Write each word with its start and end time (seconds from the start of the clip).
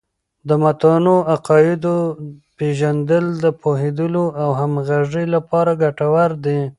د 0.47 0.49
متنوع 0.63 1.19
عقایدو 1.35 1.95
پیژندل 2.57 3.25
د 3.43 3.45
پوهیدلو 3.61 4.25
او 4.43 4.49
همغږۍ 4.59 5.25
لپاره 5.35 5.71
ګټور 5.83 6.31
دی. 6.45 6.59